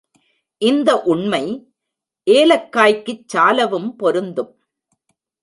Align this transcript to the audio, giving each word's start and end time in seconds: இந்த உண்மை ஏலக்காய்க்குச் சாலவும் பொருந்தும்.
இந்த 0.61 0.89
உண்மை 1.03 1.41
ஏலக்காய்க்குச் 2.27 3.23
சாலவும் 3.27 3.95
பொருந்தும். 3.95 4.51